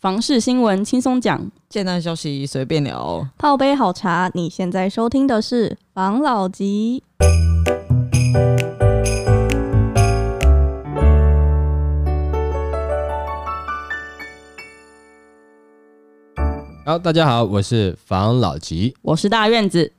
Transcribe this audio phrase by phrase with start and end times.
[0.00, 4.30] 房事新闻轻松讲，简单消息随便聊，泡杯好茶。
[4.32, 7.02] 你现在收听的是房老吉。
[16.86, 19.92] 好，大家好，我是房老吉，我是大院子，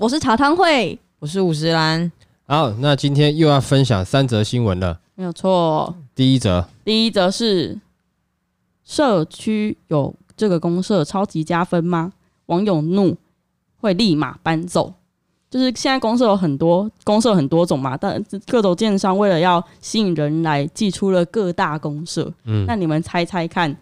[0.00, 2.10] 我是茶汤会，我是五十岚。
[2.48, 5.94] 好，那今天又要分享三则新闻了，没有错。
[6.12, 7.78] 第一则，第一则是
[8.84, 12.12] 社区有这个公社超级加分吗？
[12.46, 13.16] 网友怒
[13.78, 14.94] 会立马搬走。
[15.50, 22.32] 就是现在公社有很多，公社很多种嘛，但各种建商为了要吸引人来，寄出了各大公社。
[22.44, 23.76] 嗯，那你们猜猜看，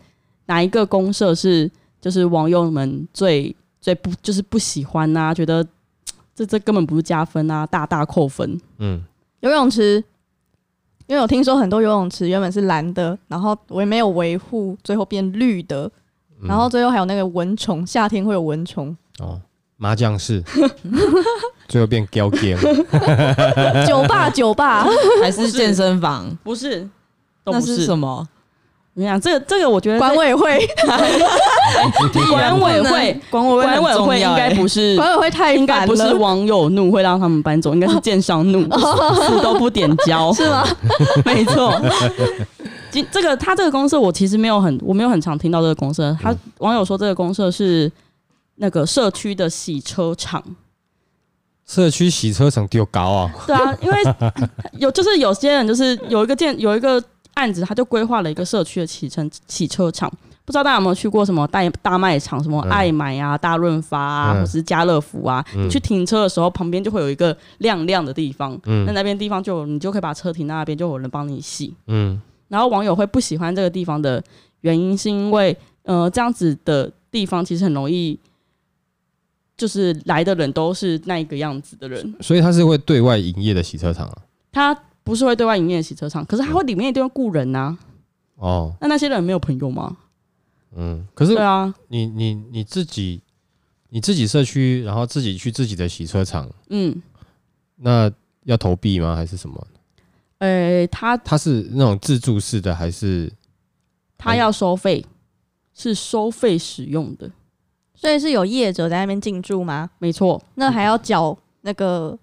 [0.46, 5.34] 哪一个公社是就是网友们最最不就是不喜欢啊？
[5.34, 5.66] 觉得。
[6.34, 8.58] 这这根本不是加分啊，大大扣分。
[8.78, 9.04] 嗯，
[9.40, 10.02] 游泳池，
[11.12, 15.84] 因为我听说很多游泳池原本是蓝的，然后我也没有维护，最后变绿的，
[16.40, 18.96] 嗯、然后最后还有那个蚊虫，夏天会有蚊虫。
[19.18, 19.38] 哦，
[19.76, 20.42] 麻将室，
[21.68, 22.56] 最后变胶 game。
[23.86, 24.86] 酒吧，酒吧
[25.22, 26.34] 还是健身房？
[26.42, 26.88] 不是，
[27.44, 28.26] 不是，那是什么？
[28.94, 30.68] 你讲这个，这个我觉得管委会，
[32.30, 40.62] 管委会，管委会， 管委会应该不是管委会太应该不是网友怒会让他们搬走，应该是建商怒死都不点交，是吗？
[41.24, 41.74] 没错。
[42.90, 47.90] 今这个他这个公社我其实没有很我没有很常听到这个公社，他网友说这个公社是
[48.56, 50.44] 那个社区的洗车场，
[51.66, 53.30] 社区洗车场丢高啊？
[53.46, 53.96] 对啊，因为
[54.72, 57.02] 有就是有些人就是有一个建有一个。
[57.34, 60.10] 案子他就规划了一个社区的启程洗车场，
[60.44, 65.44] 不知道大家有没有去过什么大大卖场，什么爱买啊、大润发啊，或者是家乐福啊？
[65.54, 68.84] 你去停车的时候，旁边就会有一个亮亮的地方，嗯。
[68.84, 71.74] 那那边地方就你就可以把车停在那边，就有人帮你洗。
[71.86, 74.22] 嗯，然后网友会不喜欢这个地方的
[74.60, 78.18] 原因，是因为呃这样子的地方其实很容易，
[79.56, 84.18] 就是来的人都是那一个样子的人，所以他是会对外营业的洗车场啊，
[84.52, 84.78] 他。
[85.04, 87.78] 不是会对外营业的洗车场，可是它会里面一定要雇人呐、啊。
[88.36, 89.96] 哦，那那些人没有朋友吗？
[90.74, 93.20] 嗯，可是对啊，你你你自己
[93.90, 97.00] 你自己社区，然后自己去自己的洗车场，嗯，
[97.76, 98.10] 那
[98.44, 99.14] 要投币吗？
[99.14, 99.66] 还是什么？
[100.38, 103.32] 呃、欸，他他是那种自助式的，还是
[104.18, 105.04] 他要收费？
[105.74, 107.30] 是收费使用的，
[107.94, 109.88] 所以是有业者在那边进驻吗？
[109.98, 112.18] 没错，那还要缴那个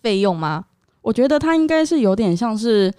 [0.00, 0.64] 费用吗？
[1.00, 2.92] 我觉得它应该是有点像是，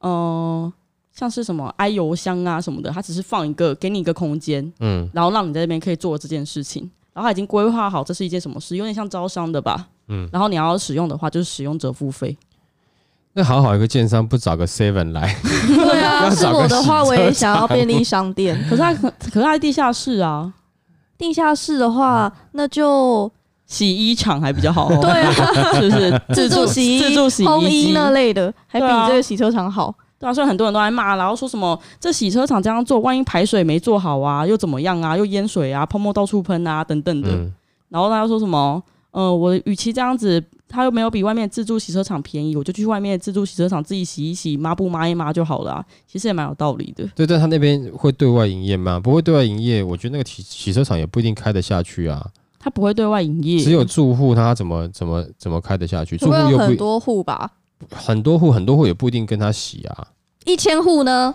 [0.00, 0.72] 呃，
[1.12, 12.36] 像是什么 i 邮箱啊什么的，它只是放一个给你一个空间，嗯，然后让你在那边可以做这件事情，然后他已经规划好这是一件什么事，有点像招商的吧，嗯，然后你要使用的话就是使用者付费。
[13.32, 15.34] 那好好一个建商不找个 Seven 来？
[15.66, 20.52] 对啊，是我的话我也想要便利商店，可是它可可是它地下室啊，
[21.18, 23.32] 地下室的话那就。
[23.66, 25.32] 洗衣厂还比较好，哦， 对啊，
[25.74, 29.94] 是不是 自助洗衣、自助洗衣机那类的，还比这个洗车场好。
[30.18, 37.28] 对啊，所以很多人都在骂，然后说什么这洗车厂这样做，万一排水没做好啊，又怎么样啊，又淹水啊，泡沫到处喷啊，等等的。
[37.30, 37.52] 嗯、
[37.90, 45.84] 然后他又说什么，呃，我与其这样子，他又没有比外面自助洗车场便宜，我就去外面自助洗车场自己洗一洗，抹布抹一抹就好了，啊。
[46.06, 47.06] 其实也蛮有道理的。
[47.14, 48.98] 对，但他那边会对外营业吗？
[48.98, 52.26] 不会对外营业，我觉得那个洗洗车场也不一定开得下去啊。
[52.58, 56.16] 他不会对外营业，只有住户，他怎么怎么怎么开得下去？
[56.16, 57.50] 住户有很多户吧？
[57.90, 60.08] 很多户，很多户也不一定跟他洗啊。
[60.44, 61.34] 一千户呢？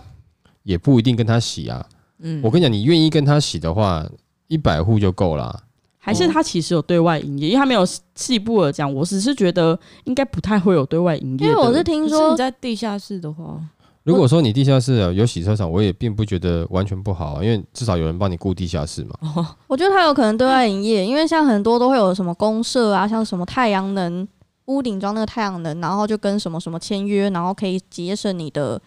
[0.62, 1.86] 也不一定跟他洗啊。
[2.18, 4.06] 嗯，我跟你讲，你愿意跟他洗的话，
[4.48, 5.62] 一百户就够了。
[5.98, 7.48] 还是他其实有对外营业？
[7.48, 11.46] 因为他没有细部的讲，我只是觉得应该不太会有对外营业。
[11.46, 13.60] 因为我是听说你在地下室的话。
[14.04, 19.56] 如果说你地下室啊有洗车场，我也并不觉得完全不好啊，因为至少有人帮你顾地下室嘛。
[19.68, 24.26] 我觉得他有可能对外营业，因为像很多都会有什么公社啊，像什么太阳能
[24.64, 28.80] 屋顶装那个太阳能，然后就跟什么什么签约，然后可以节省你的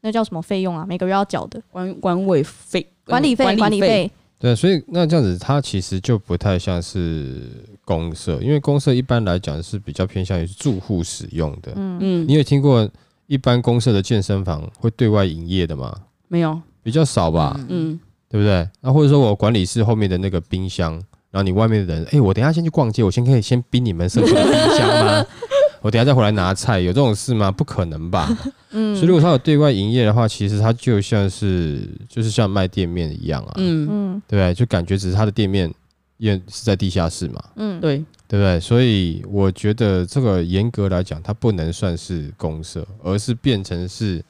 [0.00, 4.10] 那叫什么费用啊，每个月要缴的管管委费、管理费、管理费。
[4.40, 7.48] 对，所以那这样子，它其实就不太像是
[7.84, 11.70] 公社，因为公社一般来讲是比较偏向于住户使用的。
[11.76, 12.90] 嗯嗯，你有听过？
[13.32, 15.90] 一般公社的健身房会对外营业的吗？
[16.28, 17.58] 没有，比较少吧。
[17.70, 17.98] 嗯，
[18.28, 18.68] 对不对？
[18.82, 20.92] 那或者说我管理室后面的那个冰箱，
[21.30, 25.24] 然后你外面的人，哎，我等一下先去逛街，我先可以先冰你们社区的冰箱吗？
[25.80, 27.50] 我等一下再回来拿菜，有这种事吗？
[27.50, 28.28] 不可能吧。
[28.72, 33.52] 嗯，所以如果他有对外营业的话，其实他就像是就是像卖店面一样啊。
[33.56, 34.52] 嗯嗯，对？
[34.52, 35.72] 就感觉只是他的店面，
[36.18, 37.42] 因为是在地下室嘛。
[37.56, 38.04] 嗯，对。
[38.32, 38.58] 对不对？
[38.58, 44.24] 所以我觉得这个严格来讲，它不能算是公社，而是变成是，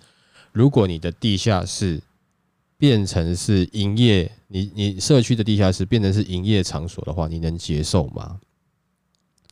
[0.51, 2.03] 如果你的地下室
[2.77, 8.41] 变成是营业，你你社区的地下室变成是营业场所的话，你能接受吗？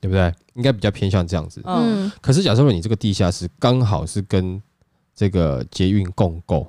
[0.00, 0.34] 对不对？
[0.54, 1.62] 应该比较偏向这样子。
[1.64, 4.60] 嗯，可是假设说你这个地下室刚好是跟
[5.14, 6.66] 这个捷运共构，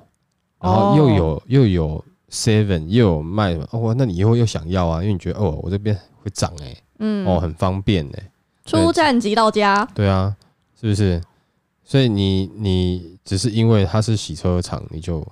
[0.60, 5.02] 然后又有、哦、又有 seven 又有卖哦，那你以后又想要啊？
[5.02, 8.30] 因为你觉得哦，我这边会涨哎、欸，嗯，哦，很方便呢、欸，
[8.64, 9.86] 出站即到家。
[9.94, 10.34] 对啊，
[10.80, 11.20] 是不是？
[11.84, 15.26] 所以你你只是因为它是洗车场，你就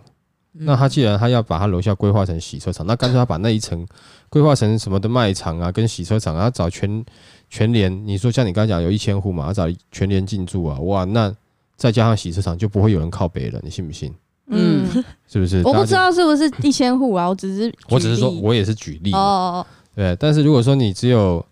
[0.53, 3.87] 那他既然他要把他楼下规划成洗车场，那干脆他把那一层
[4.29, 7.05] 规划成什么的卖场啊，跟洗车场啊，找全
[7.49, 8.07] 全联。
[8.07, 11.33] 你说像你刚才讲有一千户嘛，他找全联进驻啊，哇，那
[11.77, 14.13] 再加上洗车场，就不会有人靠北了，你信不信？
[14.49, 14.85] 嗯，
[15.29, 15.63] 是不是？
[15.65, 19.65] 我不知道是不是一千户啊，我只是我只是说我也是举例哦，
[19.95, 20.17] 对。
[20.17, 21.45] 但是如果说你只有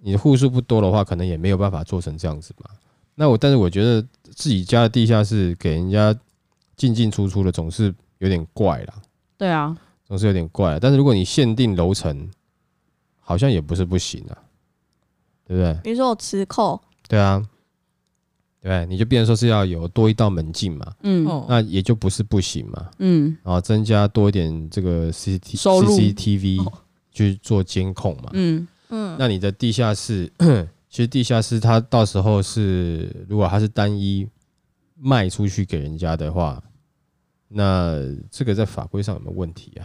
[0.00, 2.70] 你的户数不多的话，可能也没有办法做成这样子嘛。
[3.14, 4.00] 那我但是我觉得
[4.30, 6.16] 自己家的地下室给人家
[6.76, 8.94] 进进出出的总是有点怪啦。
[9.36, 10.78] 对啊，总是有点怪。
[10.80, 12.28] 但是如果你限定楼层，
[13.20, 14.38] 好像也不是不行啊，
[15.46, 15.78] 对不对？
[15.82, 17.44] 比如说我磁扣，对啊，
[18.60, 26.64] 对，你就变成说是要有多一道门禁嘛，嗯，那也就不是不行嘛，嗯，然后增加多一点这个 C T C T V
[27.12, 30.30] 去做监控嘛，嗯嗯，那你的地下室。
[30.90, 34.26] 其实地下室它到时候是，如果它是单一
[34.96, 36.62] 卖出去给人家的话，
[37.48, 37.98] 那
[38.30, 39.84] 这个在法规上有没有问题啊？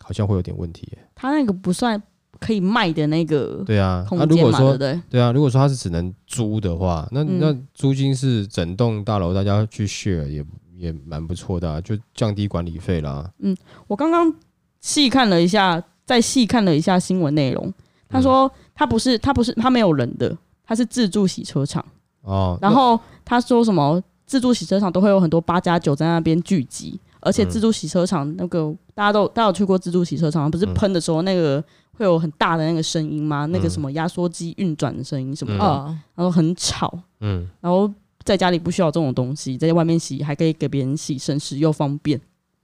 [0.00, 0.88] 好像会有点问题。
[1.14, 2.00] 它那个不算
[2.38, 4.06] 可以卖的那个，对啊。
[4.12, 10.44] 那如果说对啊，如果说它是只能租的话，那那租金是整栋大楼大家去 share 也
[10.76, 13.28] 也蛮不错的啊，就降低管理费啦。
[13.40, 13.56] 嗯，
[13.88, 14.32] 我刚刚
[14.80, 17.74] 细看了一下，再细看了一下新闻内容，
[18.10, 18.50] 他说。
[18.72, 20.34] 他不是，他不是，他没有人的，
[20.64, 21.84] 他是自助洗车场。
[22.22, 22.58] 哦。
[22.62, 31.62] 然后他说什么自助洗车场都会有很多八加九在那边聚集，而且自助洗车场那个大家都大家有去过自助洗车场，不是喷的时候那个
[31.92, 33.44] 会有很大的那个声音吗？
[33.44, 36.98] 那个什么压缩机运转的声音什么的，然后很吵。
[37.20, 37.46] 嗯。
[37.60, 37.92] 然后
[38.22, 42.18] 在家里不需要这种东西，在外面洗还可以给别人洗，省时又方便。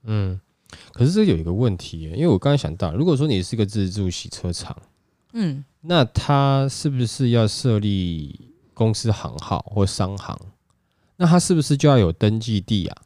[0.05, 0.39] 嗯。
[0.93, 4.75] 可是这有一个问题，因为我刚才想到，如果说你是个自助洗车场，
[5.37, 5.63] 嗯。
[5.81, 10.37] 那他是不是要设立公司行号或商行？
[11.15, 13.01] 那他是不是就要有登记地啊？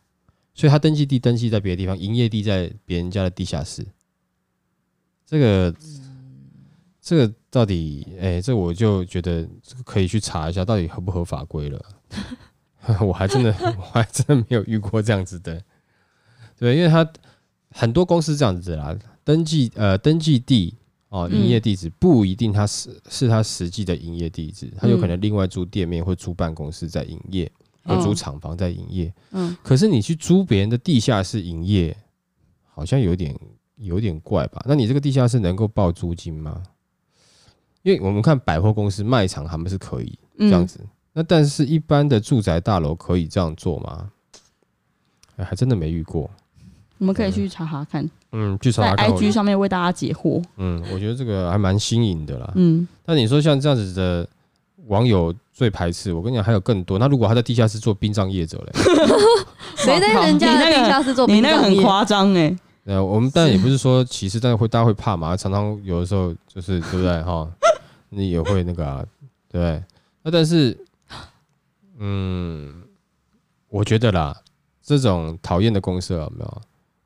[0.55, 3.85] 所以他登记地登记在别的地方，营业地在别人家的地下室。
[5.27, 5.75] 这个，
[6.99, 9.47] 这个到底，哎、这我就觉得
[9.85, 11.85] 可以去查一下，到底合不合法规了。
[13.05, 15.61] 我还真的， 我还真的没有遇过这样子的。
[16.57, 17.07] 对，因为他
[17.69, 20.75] 很多公司这样子啦，登记呃登记地。
[21.11, 27.51] 哦，营业地址不一定，它是是它实际的营业地址，它有可能另外租店面或租办公室在营业，
[27.83, 29.13] 或租厂房在营业。
[29.31, 31.93] 嗯，可是你去租别人的地下室营业，
[32.73, 33.37] 好像有点
[33.75, 34.63] 有点怪吧？
[34.65, 36.63] 那你这个地下室能够报租金吗？
[37.83, 40.79] 因为我们看百货公司、卖场，他们是可以这样子。
[41.11, 44.09] 那但是一般的住宅大楼可以这样做吗？
[45.35, 46.31] 哎，还真的没遇过。
[47.01, 50.39] 我们可以去查查看，嗯，去查查看，在 IG 上面为大家解惑。
[50.57, 52.51] 嗯，我觉得这个还蛮新颖的啦。
[52.53, 54.27] 嗯，但你说像这样子的
[54.85, 56.99] 网友最排斥，我跟你讲还有更多。
[56.99, 58.71] 那如果他在地下室做殡葬业者嘞？
[59.75, 61.57] 谁在人家的地下室做殡葬业？
[61.57, 62.55] 你那个很夸张哎。
[62.85, 65.35] 呃，我们当然也不是说歧视，但是会大家会怕嘛。
[65.35, 67.49] 常常有的时候就是对不对哈？
[68.09, 69.03] 你也会那个啊，
[69.49, 69.83] 对不对？
[70.21, 70.77] 那但是，
[71.97, 72.83] 嗯，
[73.69, 74.35] 我觉得啦，
[74.83, 76.61] 这种讨厌的公司有没有？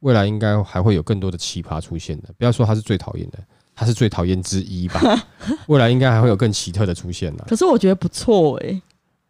[0.06, 3.40] 未来应该还会有更多的奇葩出现的，不要说他是最讨厌的，
[3.74, 5.02] 他是最讨厌之一吧。
[5.66, 7.44] 未来应该还会有更奇特的出现呢。
[7.48, 8.80] 可是我觉得不错哎，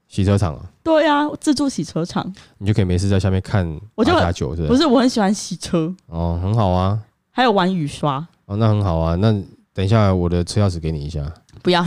[0.10, 3.66] 洗车场啊，对啊，自助洗车场，你就可以没事在下面看
[3.96, 4.86] 八加九，是不是？
[4.86, 7.00] 我很喜欢洗车哦，很好啊。
[7.32, 9.16] 还有玩雨刷哦，那很好啊。
[9.16, 9.32] 那
[9.74, 11.24] 等一下我的车钥匙给你一下，
[11.64, 11.82] 不要。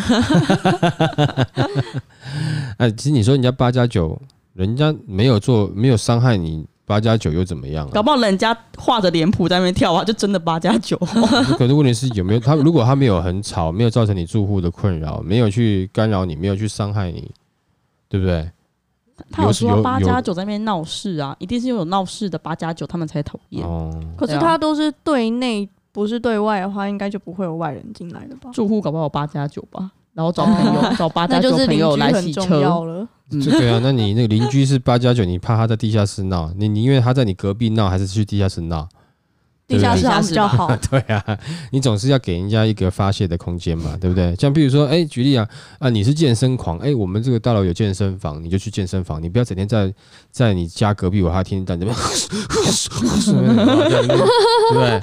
[2.78, 4.18] 哎，其实你说人家八加九，
[4.54, 6.66] 人家没有做，没有伤害你。
[6.88, 7.90] 八加九又怎么样、啊？
[7.92, 10.96] 搞不好人家画着脸谱在那边跳啊，就真的八加九。
[11.58, 12.54] 可是问题是有没有他？
[12.54, 17.30] 如果他没有很吵，没有造成你住户的困扰，没有去干扰你，没有去伤害你，
[18.08, 18.50] 对不对？
[19.30, 23.66] 他有说八加九在那边闹事啊，一定是有闹事的八加九他们才讨厌。
[23.66, 28.50] 哦，可是他都是对内，不是对外的话，应该就不会有外人进来了吧？
[28.52, 33.06] 住户搞不好八加九吧，然后找朋友 找八加九朋友来洗车了。
[33.30, 36.50] 嗯、对啊，那你那个邻居是八加九，你怕他在地下室闹？
[36.56, 38.88] 你宁愿他在你隔壁闹，还是去地下室闹？
[39.66, 40.74] 地下室 比较好。
[40.90, 41.22] 对啊，
[41.70, 44.34] 你总是要给人家一个发泄的空间嘛，对不对？
[44.36, 45.46] 像比如说，哎，举例啊，
[45.78, 49.92] 啊，你是健身狂，哎，我们这个大楼有健身房，你就去健身房，你不要整天在
[50.30, 51.94] 在你家隔壁，我还天天在这边，
[53.26, 55.02] 对不对？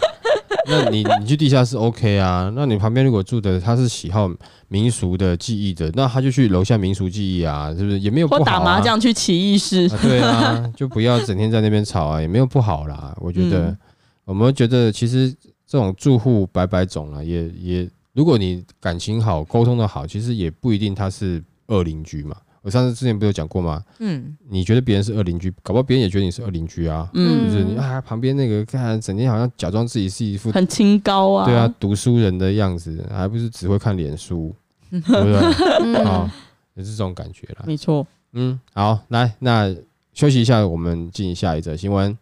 [0.68, 2.52] 那你你去地下室 OK 啊？
[2.56, 4.30] 那你旁边如果住的他是喜好
[4.68, 8.00] 民俗的记忆的，那他就去楼下民俗记忆啊，是不是？
[8.00, 8.44] 也没有不好啊。
[8.44, 13.16] 或打麻将去奇异室，啊，对啊， 就不要整天在那边吵啊，也没有不好啦。
[13.20, 13.78] 我觉得，嗯、
[14.26, 15.32] 我们觉得其实
[15.68, 22.36] 这种住户百百种了，也也，如果你感情好，沟通的好，其实也不一定他是恶邻居嘛。
[22.66, 23.80] 我上次之前不是有讲过吗？
[24.00, 27.08] 嗯，你觉得别人是恶邻居，搞不好别人也觉得你是恶邻居啊。
[27.14, 34.52] 嗯，就是你啊，旁边那个看整天好像假装自己是一副很清高啊，对啊，读书人的样子，还不是只会看脸书，
[34.90, 35.96] 对不对？
[36.04, 36.34] 啊，
[36.74, 37.64] 也是这种感觉啦。
[37.68, 38.06] 没错。
[38.34, 39.72] 嗯，好，来，那
[40.14, 42.18] 休息一下，我们进行下一则新闻。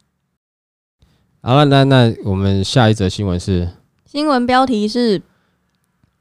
[1.42, 3.70] 好了，那那我们下一则新闻是
[4.06, 5.22] 新闻标题是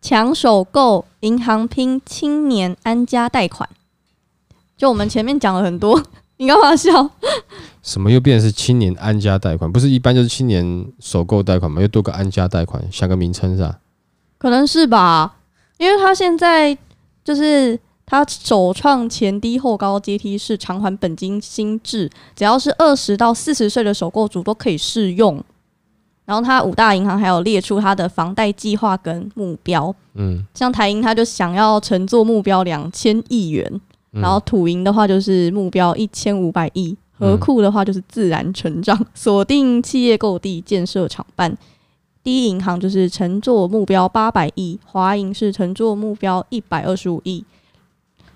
[0.01, 3.69] 抢首购银行拼青年安家贷款。
[4.83, 6.03] 就我们前面讲了很多，
[6.39, 7.09] 你干嘛笑？
[7.85, 9.71] 什么又变成是青年安家贷款？
[9.71, 11.81] 不是一般就是青年首购贷款吗？
[11.81, 13.79] 又多个安家贷款，想个名称是吧？
[14.39, 15.37] 可能是吧，
[15.79, 16.77] 因为他现在
[17.23, 25.41] 就是他首创前低后高阶梯式偿还本金新制，只要是二十到四十岁的首购族都可以适用。
[26.25, 33.81] 然后他五大银行还有列出他的房贷计划跟目标，嗯，像台银他就想要乘坐目标两千亿元。
[34.13, 41.57] 然后土银的话就是目标一千五百亿，和库的话就是自然成长，锁定企业购地建设厂办。
[42.23, 47.45] 第一银行就是乘坐目标八百亿，华银是乘坐目标一百二十五亿。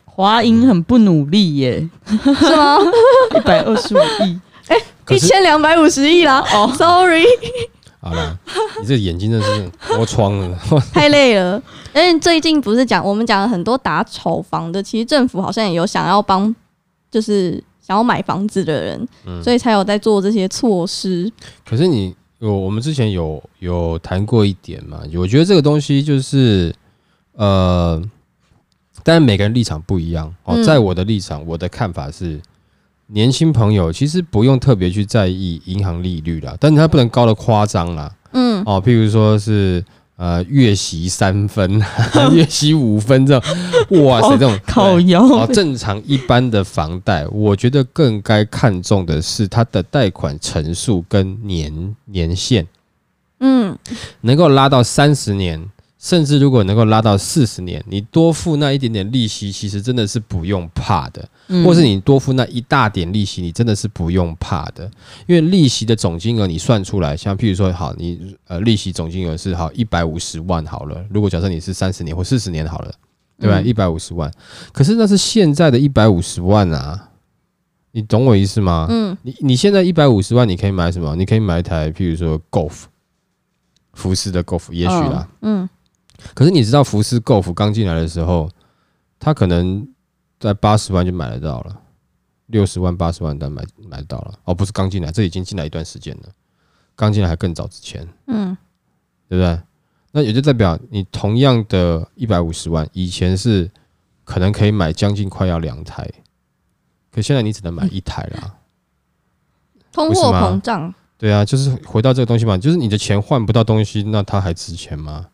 [0.05, 2.79] 华银很不努力耶，是吗？
[3.37, 4.77] 一百二十五亿，哎，
[5.15, 6.43] 一千两百五十亿啦。
[6.55, 7.25] 哦，sorry。
[8.09, 8.39] 好了，
[8.81, 10.59] 你这眼睛真的是脱窗了，
[10.93, 11.61] 太累了。
[11.95, 16.55] 因为最近不是讲我们讲了很多打炒房的，其实政府好像也有想要帮，
[17.11, 21.31] 就是想要买房子的人，嗯、所以才有在做这些措施。
[21.69, 25.01] 可是你有我们之前有有谈过一点嘛？
[25.17, 26.75] 我觉得这个东西就是
[27.33, 28.01] 呃，
[29.03, 30.63] 但是每个人立场不一样哦。
[30.63, 32.41] 在我的立场，我的看法是。
[33.09, 38.13] 年轻朋友其实不用特别去在意银行利率啦，但是它不能高的夸张啦。
[38.33, 39.85] 嗯，哦，譬如说是
[40.17, 41.81] 呃月息三分、
[42.35, 45.23] 月息五分这种，哇塞，这种靠腰。
[45.23, 52.67] 哦，正常一般的房贷，我觉得更该看重的是它的贷款成数跟年年限。
[53.41, 53.79] 嗯，
[54.23, 55.71] 能够拉到三十年。
[55.99, 61.27] 甚至如果能够拉到四十年，你多付那一点点利息，其实真的是不用怕的。
[61.65, 64.91] 或是你多付那一大点利息，你真的是不用怕的。
[65.27, 71.05] 因为利息的总金额你算出来，像譬如说，好，你呃利息总金额是好一百五十万好了。
[71.11, 72.93] 如果假设你是三十年或四十年好了，
[73.39, 73.61] 对吧？
[73.61, 74.33] 一百五十万，
[74.73, 77.11] 可是那是现在的一百五十万啊，
[77.93, 78.87] 你懂我意思吗？
[78.91, 81.15] 嗯，你你现在一百五十万，你可以买什么？
[81.17, 82.85] 你可以买一台譬如说 Golf，
[83.93, 85.69] 福斯的 Golf，也许啦，嗯。
[86.35, 88.49] 可是你知道福斯 Golf 刚进来的时候，
[89.21, 89.87] 它可能
[90.39, 91.81] 在八十万就买得到了，
[92.47, 94.39] 六十万、八十万单买买得到了。
[94.45, 96.29] 哦，不是刚进来，这已经进来一段时间了。
[96.95, 98.57] 刚进来还更早之前，嗯，
[99.29, 99.61] 对不对？
[100.13, 103.71] 那也就代表你同样的一百五十万，以前是
[104.25, 106.11] 可能可以买将近快要两台，
[107.13, 108.59] 可现在你只能买一台了。
[109.93, 115.29] 通货膨胀，对啊，就是回到这个东西嘛，就是你的钱换不到东西，那它还值钱吗？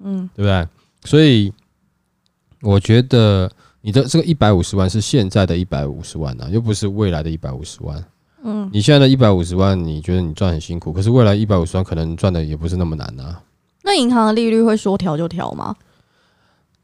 [0.00, 0.68] 嗯，对不对？
[1.04, 1.52] 所以
[2.62, 8.04] 我觉得你的这个一百五十万是现在的一百五十万啊，又不是未来的一百五十万。
[8.42, 13.40] 嗯，你现在的一百五十万，你觉得你赚很辛苦，可是未来一百五十万可能赚的也不是那么难啊。
[13.82, 15.74] 那银行的利率会说调就调吗？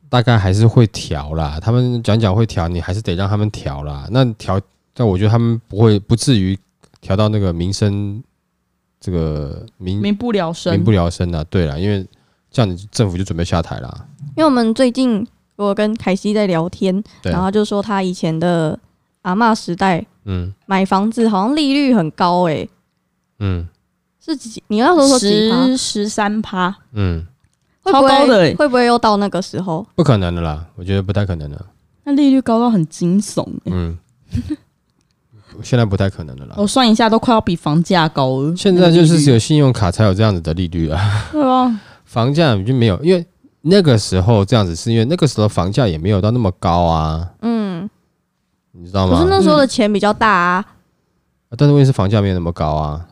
[0.08, 4.08] 大概还是会调啦，他们讲讲会调，你还是得让他们调啦。
[4.10, 4.60] 那调，
[4.94, 6.58] 但我觉得他们不会，不至于
[7.00, 8.22] 调到那个民生
[9.00, 11.44] 这个民民不聊生，民不聊生啊。
[11.50, 12.06] 对啦，因为。
[12.48, 14.06] 这样子政府就准备下台啦。
[14.34, 15.26] 因为我们最近
[15.56, 18.78] 我跟凯西在聊天，然后就说他以前的
[19.22, 22.68] 阿嬷时代，嗯，买房子好像利率很高诶，
[23.38, 23.66] 嗯，
[24.24, 24.62] 是几？
[24.68, 27.26] 你要说说十十三趴，嗯，
[27.84, 29.86] 超高的，会不会又到那个时候？
[29.94, 31.66] 不可能的啦，我觉得不太可能的。
[32.04, 33.98] 那利率高到很惊悚，嗯，
[35.62, 36.54] 现在不太可能的啦。
[36.58, 38.54] 我算一下，都快要比房价高了。
[38.54, 41.80] 现在就是只有信用卡才有这样子的利率啊，对啊。
[42.04, 43.26] 房价就没有，因为
[43.68, 47.32] 那个时候这样子，是因为那个时候房价也没有到那么高啊。
[47.42, 47.88] 嗯，
[48.72, 49.18] 你知道吗？
[49.18, 50.64] 可是那时候的钱比较大啊。
[51.56, 53.08] 但是问题是房价没有那么高啊。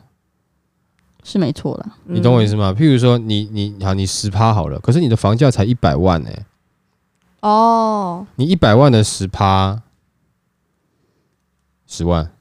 [1.23, 1.85] 是没错的。
[2.05, 2.71] 你懂我意思吗？
[2.77, 6.45] 譬如说你，你你好，你十趴好了，可是你的房价才一百万呢、欸。
[7.41, 9.81] 哦，你一百万的十趴，
[11.87, 12.31] 十万，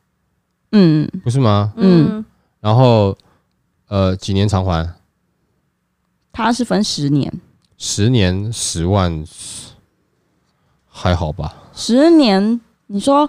[0.73, 1.73] 嗯，不是吗？
[1.76, 2.25] 嗯，
[2.61, 3.16] 然后
[3.88, 4.94] 呃，几年偿还？
[6.33, 7.33] 它是分十年，
[7.76, 9.25] 十年十万，
[10.88, 11.54] 还好吧？
[11.75, 13.28] 十年，你说，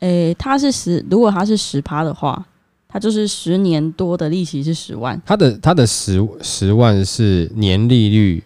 [0.00, 2.44] 诶，它是十，如果它是十趴的话，
[2.88, 5.20] 它就是十年多的利息是十万。
[5.24, 8.42] 它的它的十十万是年利率。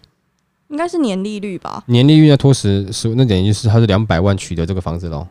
[0.69, 1.83] 应该是年利率吧？
[1.85, 5.27] 年利率要拖十十，那等于是他是两百万取得这个房子喽。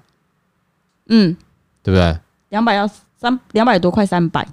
[1.06, 1.36] 嗯，
[1.82, 2.16] 对不对？
[2.50, 4.46] 两百要三两百多块三百，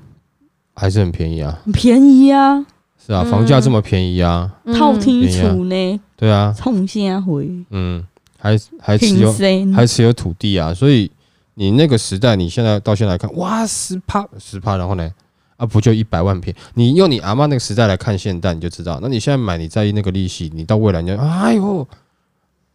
[0.73, 1.59] 还是很便宜啊。
[1.63, 2.65] 很便宜啊。
[3.09, 4.53] 是啊，房价这么便宜啊。
[4.77, 5.99] 套厅处呢？
[6.15, 6.53] 对啊。
[6.55, 7.49] 冲先回。
[7.71, 8.05] 嗯，
[8.37, 9.33] 还还持有
[9.73, 11.09] 还持有土地啊，所以
[11.55, 15.11] 你那个时代，你现在到现在来看，哇，十趴十趴，然后呢？
[15.57, 16.55] 啊，不就一百万片？
[16.75, 18.99] 你用你阿妈那个时代来看现代，你就知道。
[19.01, 21.85] 那你现在买，你在意那个利息，你到未来你就哎呦，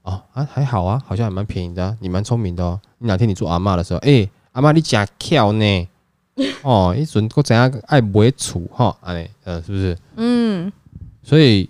[0.03, 2.79] 哦啊还好啊，好像还蛮便宜的、啊，你蛮聪明的哦。
[2.99, 5.89] 你哪天你做阿妈的时候，哎、欸，阿妈你假巧呢？
[6.63, 8.97] 哦，一准我怎样爱不会处哈？
[9.03, 9.97] 哎，呃，是不是？
[10.17, 10.73] 嗯。
[11.23, 11.69] 所以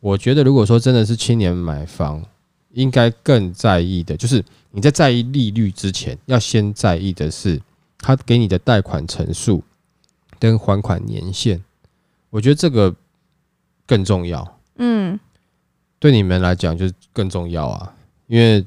[0.00, 2.24] 我觉得，如果说真的是青年买房，
[2.72, 7.60] 应该更在意的，就是你在在意利率之前，要先在意的是
[7.98, 9.62] 他给你的贷款成数。
[10.38, 11.58] 跟还款年限，
[12.28, 12.94] 我觉得这个
[13.86, 14.60] 更重要。
[14.76, 15.18] 嗯，
[15.98, 17.94] 对你们来讲就是更重要啊，
[18.26, 18.62] 因为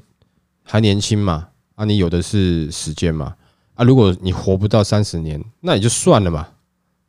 [0.64, 3.36] 还年轻嘛，啊，你有的是时间嘛，
[3.80, 6.46] 啊，如果你活不到三十年，那也就算了嘛，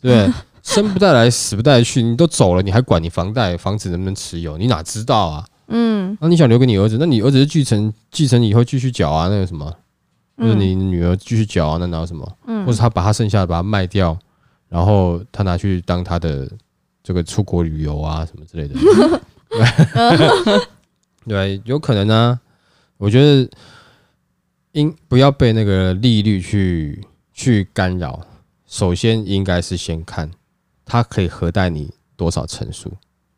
[0.02, 0.34] 对不对？
[0.64, 4.58] 生不带来，死不带去，你都走了，你还管你房贷、房子能不能持有？
[4.58, 5.46] 你哪知道啊？
[5.68, 9.66] 嗯，那你想留给你儿子，那你儿子是继承，继承以后继续缴啊，那个什么，
[10.38, 12.32] 或者你女儿继续缴啊，那哪有什么？
[12.48, 14.18] 嗯，或者他把他剩下的把它卖掉。
[14.70, 16.50] 然后他拿去当他的
[17.04, 19.22] 这个出国旅游啊什么之类的，
[21.28, 22.40] 对，有可能呢、啊。
[22.98, 23.50] 我觉得
[24.74, 28.26] 应不要被那个利率去去干扰。
[28.66, 30.32] 首先应该是先看
[30.86, 32.94] 它可以核贷你多少成数，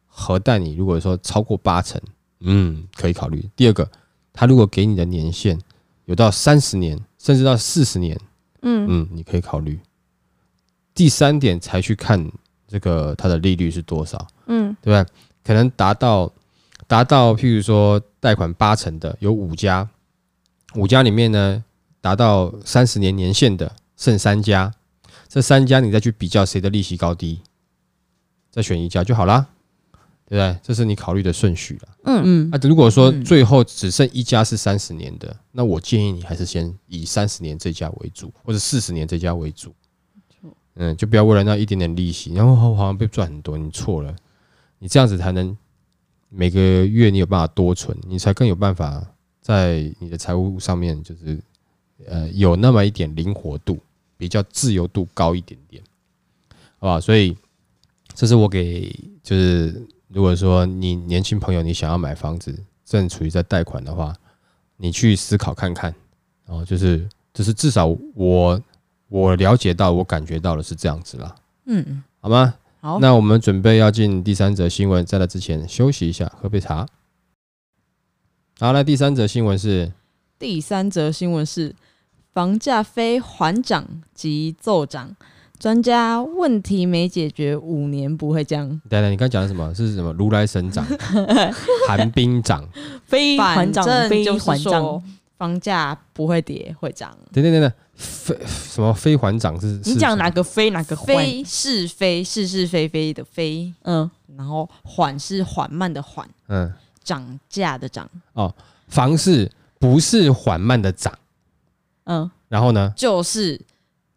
[0.07, 1.99] 核贷你如果说超过八成，
[2.41, 3.49] 嗯，可以考虑。
[3.55, 3.89] 第二个，
[4.31, 5.59] 他如果给你的年限
[6.05, 8.15] 有到三十年，甚至到四十年，
[8.61, 9.79] 嗯嗯，你可以考虑。
[10.93, 12.31] 第三点才去看
[12.67, 15.09] 这个它的利率是多少，嗯，对吧？
[15.43, 16.31] 可能达到
[16.85, 19.89] 达到，譬如说贷款八成的有五家，
[20.75, 21.63] 五家里面呢
[22.01, 24.73] 达到三十年年限的剩三家，
[25.27, 27.41] 这三家你再去比较谁的利息高低，
[28.51, 29.47] 再选一家就好啦，
[30.25, 30.59] 对不对？
[30.63, 32.49] 这是你考虑的顺序了，嗯嗯。
[32.51, 39.73] 那如果说最后只剩一家是三十年的，那我建议你还是先以三十年这家为主，或者四十年这家为主。
[40.75, 43.55] 嗯，就不要为了那一点点利息，然后好像被赚很多。
[43.55, 44.15] 你错了，
[44.79, 45.55] 你这样子才能
[46.29, 49.05] 每个月你有办法多存，你才更有办法
[49.43, 51.39] 在你的财务上面就是
[52.07, 53.77] 呃有那么一点灵活度，
[54.17, 55.83] 比较自由度高一点点，
[56.79, 56.99] 好吧？
[56.99, 57.37] 所以
[58.15, 64.15] 这是我给就是如果说你年轻朋友你想要买房子，正处于在贷款的话，
[64.77, 65.93] 你去思考看看，
[66.47, 68.59] 然后就是就是至少我。
[69.09, 71.35] 我了解到，我感觉到的是这样子啦。
[71.65, 72.55] 嗯，好吗？
[72.81, 76.87] 好，那我们准备要进第三则新闻，在那之前休息一下，喝杯茶。
[78.63, 79.91] 好，那第三则新闻是，
[80.39, 81.75] 第三则新闻是
[82.31, 85.13] 房价非缓涨即骤涨，
[85.59, 88.69] 专家问题没解决，五年不会降。
[88.87, 89.75] 等等，你刚讲的什么？
[89.75, 90.13] 是什么？
[90.13, 90.85] 如来神掌，
[91.89, 92.65] 寒冰掌，
[93.05, 95.03] 非缓涨非缓涨。
[95.35, 97.13] 房价不会跌，会涨。
[97.33, 99.77] 等等等等，非什么非缓涨是？
[99.83, 101.43] 你讲哪个非哪个非？
[101.43, 106.71] 是非是是非非的非，嗯，然后缓是缓慢的缓，嗯，
[107.03, 108.09] 涨价的涨。
[108.33, 108.53] 哦，
[108.87, 111.13] 房市不是缓慢的涨，
[112.05, 112.93] 嗯，然后呢？
[112.95, 113.59] 就是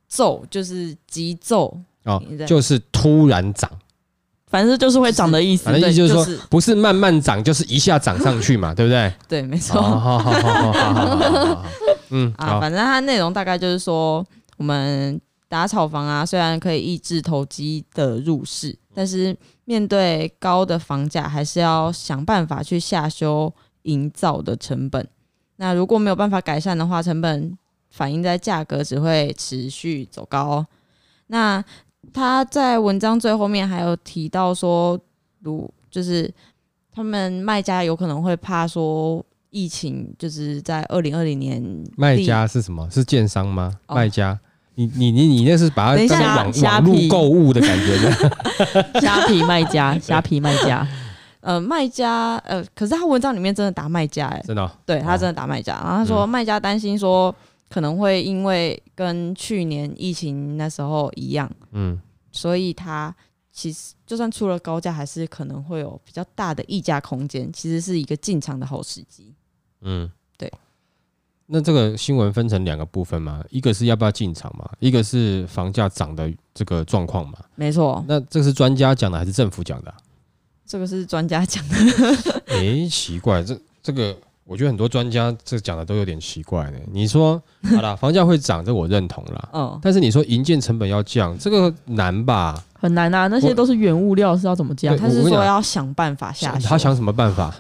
[0.09, 3.71] 骤，就是急骤，哦，就是突然涨。
[4.49, 9.13] 反正就是会涨的意思，反正意思就是说，不是慢慢涨，就是一下涨上去嘛，对不对？
[9.29, 9.83] 对，没错。
[9.83, 11.65] 好好好好好，
[12.11, 14.25] 嗯啊，反正它内容大概就是说，
[14.57, 25.07] 我们打炒房啊，虽然可以抑制投机的入市，但是面对高的房价，还是要想办法去下修营造的成本。
[25.57, 27.59] 那如果没有办法改善的话，成本
[27.91, 30.65] 反映在价格只会持续走高。
[31.27, 31.63] 那
[32.11, 34.99] 他在文章最后面还有提到说，
[35.41, 36.33] 如就是
[36.91, 41.63] 他们卖家有可能会怕说疫情，就是在二零二零年。
[41.99, 42.89] 卖家是什么？
[42.91, 43.79] 是建商吗？
[43.89, 44.41] 卖、哦、家
[44.77, 50.87] 你你你你那是把它当网网络购物的感觉的， 虾皮卖家，虾皮卖家，
[51.41, 57.35] 呃，卖家，呃，可是他文章里面真的打卖家，哎，真的，对他真的打卖家，然后他说卖家担心说
[57.71, 61.99] 可能会因为跟去年疫情那时候一样，嗯，
[62.31, 63.15] 所以他
[63.51, 69.35] 其实就算出了高价，还是可能会有比较大的溢价空间，其实是一个进场的好时机，
[69.81, 70.11] 嗯。
[71.47, 77.39] 那这个新闻分成两个部分嘛，一个是要不要进场嘛，一个是房价涨的这个状况嘛。
[77.55, 78.05] 没错。
[78.09, 79.97] 那这是专家讲的还是政府讲的啊？
[80.67, 81.77] 这个是专家讲的。
[82.47, 86.79] 诶，奇怪，这这个我觉得很多专家这讲的都有点奇怪呢。
[86.91, 89.49] 你说好了，房价会涨，这我认同了。
[89.53, 89.79] 嗯。
[89.81, 92.61] 但是你说营建成本要降，这个难吧？
[92.81, 94.97] 很难啊，那些都是原物料，是要怎么降？
[94.97, 96.67] 他是说要想办法下去。
[96.67, 97.55] 他想什么办法？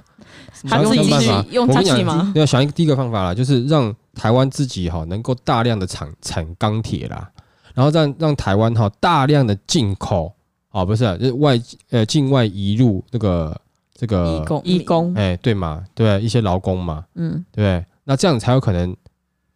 [0.69, 1.11] 他自己
[1.51, 2.33] 用机器吗？
[2.35, 7.31] 要想一个第一个方法啦，就是让台湾自己哈能够大量的产产钢铁啦，
[7.75, 10.33] 然后让让台湾哈大量的进口
[10.71, 13.61] 啊，不是就是外呃境外移入这个
[13.95, 17.85] 这个移工移工哎对嘛对一些劳工嘛嗯对？
[18.05, 18.97] 那这样才有可能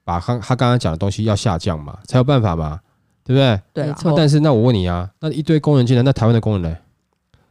[0.05, 2.81] 把他他刚刚讲的东西要下降嘛，才有办法嘛，
[3.25, 3.61] 对不对？
[3.73, 4.15] 对。
[4.17, 6.77] 但是那我问你啊，那一堆工人进来，那台湾的工人呢？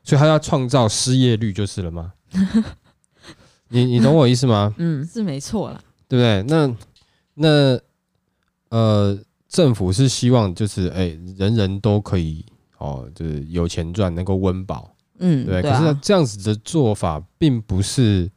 [0.04, 2.14] 所以他要创造失业率就是了吗？
[3.70, 4.74] 你你懂我意思吗？
[4.78, 6.44] 嗯，是没错啦，对不对？
[6.44, 6.76] 那
[7.36, 7.80] 那
[8.70, 12.46] 呃，政府是希望就是哎、欸，人人都可以
[12.78, 15.62] 哦，就是有钱赚，能够温饱，嗯，对。
[15.62, 18.30] 对啊、可是这样子的做法，并不是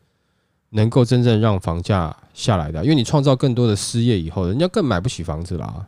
[0.71, 5.87] 能够真正让房价下来的，因为你创造更多的失业以后，人家更买不起房子啦。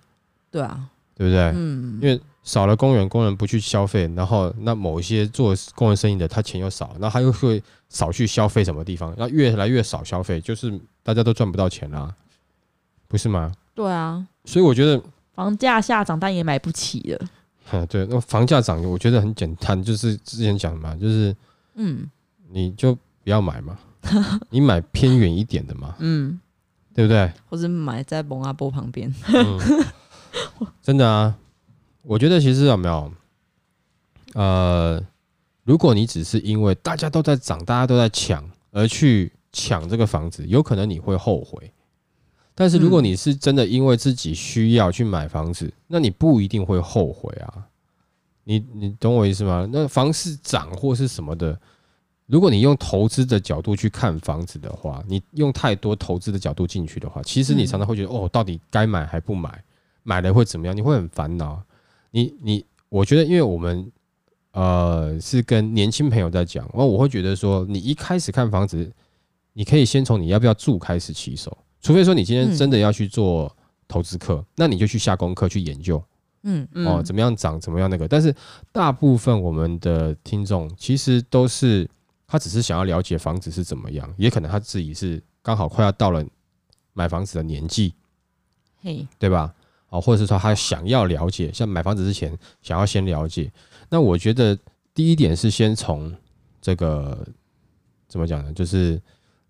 [0.50, 1.52] 对啊，对不对？
[1.54, 2.20] 嗯，因为。
[2.44, 12.14] 少了工人，工人不去消费，然后那某一些做工人生意的，他钱又少，然后他又会少去消费什么地方，那越来越少消费，就是大家都赚不到钱啦，
[13.08, 13.50] 不是吗？
[13.74, 15.02] 对啊，所以我觉得
[15.34, 17.26] 房价下涨，但也买不起了。
[17.72, 21.34] 嗯， 对，那房价涨，我觉得很简单，就是之前讲的嘛，就是
[21.76, 22.08] 嗯，
[22.50, 23.78] 你就不要买嘛，
[24.50, 26.38] 你买偏远一点的嘛，嗯，
[26.94, 27.32] 对不对？
[27.48, 29.58] 或者买在蒙阿波旁边，嗯，
[30.82, 31.34] 真的啊。
[32.04, 33.12] 我觉得其实有没有，
[34.34, 35.02] 呃，
[35.64, 41.72] 如果你只是因为大家都在涨，大家都在抢而去抢这个房子，有可能你会后悔。
[42.54, 47.66] 但是如果你是真的因为自己需要去买房子，那你不一定会后悔啊。
[48.44, 49.66] 你你懂我意思吗？
[49.72, 51.58] 那房市涨或是什么的，
[52.26, 59.64] 如果你用投资的角度去看房子的话，你用太多投资的角度进去的话，其实你常常会觉得哦，到底该买还不买？
[60.02, 60.76] 买了会怎么样？
[60.76, 61.62] 你会很烦恼。
[62.14, 63.90] 你你，我觉得，因为我们
[64.52, 68.88] 呃是跟年轻朋友在讲，然后我会觉得说，你一开始看房子，
[69.52, 73.52] 你可以先从你要不要住开始起手，除非说你今天真的要去做
[73.88, 76.00] 投资客，那你就去下功课去研究，
[76.44, 76.68] 嗯。
[76.86, 78.06] 哦，怎么样涨，怎么样那个。
[78.06, 78.32] 但是
[78.70, 81.90] 大部分我们的听众其实都是
[82.28, 86.24] 他只是想要了解房子是怎么样，也可能他自己是刚好快要到了
[86.92, 87.92] 买房子的年纪，
[88.80, 89.52] 嘿，对吧？
[89.94, 93.48] 哦，或者是说他想要了解，像买房子之前想要先了解，
[93.88, 94.58] 那我觉得
[94.92, 96.12] 第一点是先从
[96.60, 97.24] 这个
[98.08, 98.52] 怎么讲呢？
[98.54, 99.00] 就是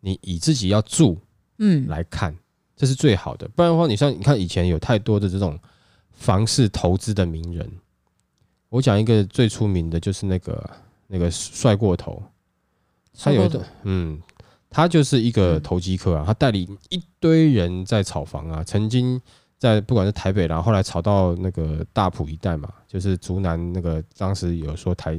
[0.01, 1.19] 你以自己要住
[1.57, 2.37] 嗯来看，
[2.77, 3.49] 这是最好的。
[3.57, 5.59] 不然的话，你像你看以前有太多的这种
[6.13, 7.67] 房市投资的名人，
[8.69, 10.71] 我讲一个最出名的就是那个
[11.07, 12.23] 那个帅过头，
[13.19, 14.21] 他有一个嗯，
[14.69, 19.19] 他就是一个投机客啊，他带领一堆人在炒房啊，曾经。
[19.59, 25.19] 在不管是台北，然后后来炒到那个大埔一带嘛，就是竹南那个，当时有说台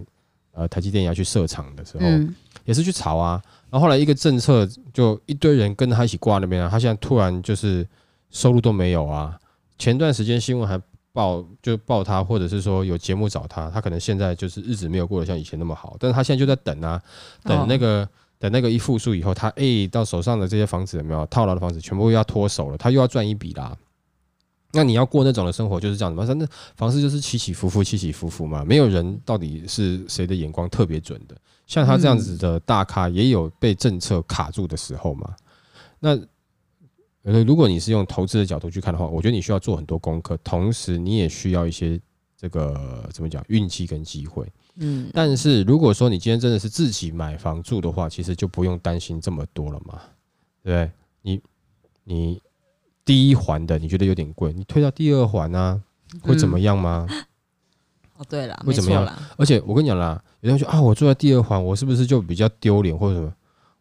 [0.52, 2.06] 呃台积电要去设厂的时候，
[2.64, 3.42] 也是去炒啊。
[3.72, 6.70] 然后后来一个政策，就一堆人跟着他一起挂那边啊。
[6.70, 7.86] 他现在突然就是
[8.30, 9.38] 收入都没有啊。
[9.78, 10.80] 前段时间新闻还
[11.12, 15.98] 报就报他，或者是说有节目找他，他可能现在就是日子没有过得像以前那么好。
[16.00, 17.02] 但是他现在就在等啊，
[17.44, 18.08] 等那个
[18.40, 23.76] 等那个一复苏以后，他哎到手上的这些房子有没有套牢的房子，全部又要脱手了，他又要赚一笔啦。
[24.74, 26.34] 那你要过那种的生活，就是这样子嘛？
[26.34, 28.66] 那房市就是起起伏伏，起起伏伏嘛。
[28.66, 31.38] 没有人到底是谁的眼光特别准的。
[31.66, 35.34] 像他这样子的大咖，也有被政策卡住的时候嘛。
[36.00, 36.20] 那
[37.24, 41.98] 呃，如果你是用投资的角度去看的话，我觉得你需要做很多功课，同时你也需要一些
[42.38, 44.46] 这个怎么讲运气跟机会。
[44.76, 45.10] 嗯。
[45.14, 50.02] 但是如果说你今天真的是自己买房住的话，其实就不用担心这么多了嘛，
[50.62, 50.92] 对不对？
[51.22, 51.42] 你
[52.04, 52.42] 你。
[53.06, 55.80] 第一环的你觉得有点贵，你推到第二环啊，
[56.22, 57.06] 会怎么样吗？
[57.10, 57.26] 嗯、
[58.18, 59.08] 哦，对了，会怎么样？
[59.38, 63.32] 而且我跟你讲啦，有人说啊，我住在第二环，我是不是就比较丢脸或者什么？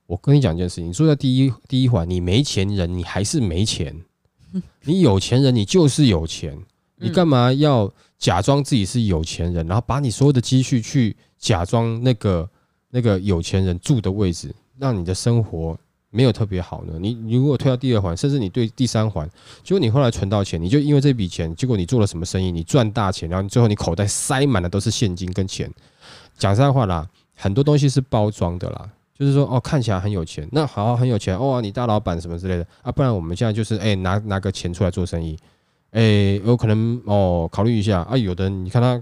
[0.06, 3.94] 我跟你讲一件事情，你住在第一第一环，你没钱人，你还是没钱；
[4.84, 6.56] 你有钱人，你就是有钱。
[6.96, 12.48] 你干嘛要假装自己是有钱人，然后把你所有的积蓄去假装那个
[12.90, 15.76] 那个有钱人住的位置，让你的生活
[16.14, 16.94] 没有特别好呢？
[17.00, 19.28] 你你如果推到第二环，甚至你对第三环，
[19.62, 25.70] 结果你后来存到钱，你就因为这笔钱，结果你做了什么生意，你赚大钱，然后最后你口袋塞满了都是现金跟钱。
[26.38, 28.88] 讲实在话啦，很多东西是包装的啦。
[29.16, 35.38] 就是说，哦，看起来很有钱，那好，很有钱，哦，你大老板什么之类的啊，不然我们现在就是，哎，拿拿个钱出来做生意，
[35.92, 39.00] 哎，有可能哦，考虑一下啊，有的人你看他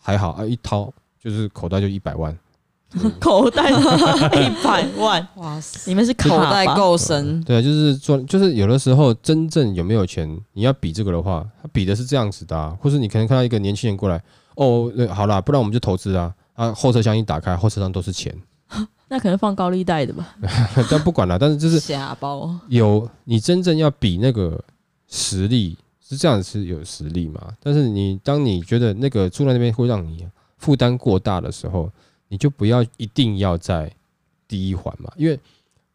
[0.00, 0.90] 还好啊，一掏
[1.22, 2.34] 就是口袋就一百万，
[3.18, 14.22] 口袋一百万，哇塞，你们是口袋够深，对，就是做，就是有的时候真正有没有钱，你要比这个的话，他比的是这样子的啊，或是你可能看到一个年轻人过来，
[14.56, 18.34] 哦，好啦，不然我们就投资啊，啊，后车厢一打开，后车厢都是钱。
[19.08, 20.34] 那可能放高利贷的吧，
[20.90, 21.38] 但不管了。
[21.38, 24.58] 但是就是假包有你真正要比那个
[25.06, 27.38] 实力是这样是有实力嘛？
[27.62, 30.26] 但是你当你觉得那个住在那边会让你
[30.56, 31.90] 负担过大的时候，
[32.32, 33.94] 你就不要一定要在
[34.48, 35.38] 第一环嘛，因为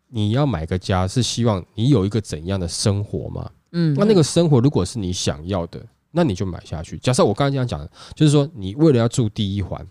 [0.08, 3.50] 你要买个家是希望你有一个怎样的生活嘛？
[3.71, 6.95] 嗯，那那个生活如果是你想要的，那你就买下去。
[7.00, 9.84] 假设我刚才这样讲的，就是说你为了要住第一环，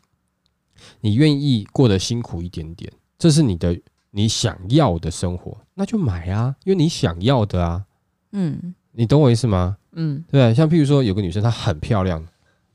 [1.01, 2.93] 你愿意过得辛苦一点点。
[3.19, 3.77] 这是你的
[4.13, 7.85] 你想要的生活，那就买啊，因为你想要的啊，
[8.31, 9.79] 嗯，你懂我意思吗？
[9.95, 12.25] 嗯，对，像譬如说有个女生她很漂亮，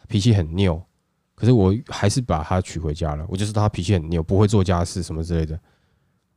[0.10, 0.84] 脾气很拗，
[1.42, 3.26] 可是我还是把她娶回家了。
[3.28, 5.60] 我就知道她脾气很拗，不会做家事什么之类的，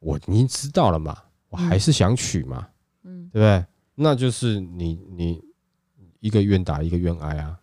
[0.01, 1.15] 我已经知道了嘛，
[1.51, 2.67] 我还是想娶嘛，
[3.03, 3.63] 嗯，对不对？
[3.95, 5.45] 那就是你你
[6.21, 7.61] 一个愿打一个愿挨啊，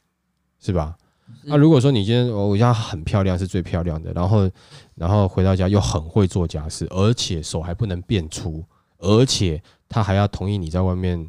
[0.60, 0.96] 是吧？
[1.44, 4.48] 那、啊、如果说你今天我家很漂亮，是最漂亮的，然后
[4.94, 8.64] 然后回到家又很会做家事，而且手还不能变粗，
[9.00, 11.28] 而且他还要同意你在外面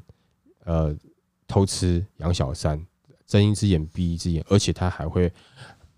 [0.64, 0.94] 呃
[1.48, 2.84] 偷吃养小三，
[3.26, 5.32] 睁一只眼闭一只眼，而且他还会